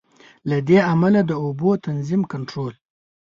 له 0.49 0.57
دې 0.67 0.79
امله 0.93 1.21
د 1.25 1.31
اوبو 1.43 1.69
تنظیم، 1.85 2.21
کنټرول. 2.33 2.73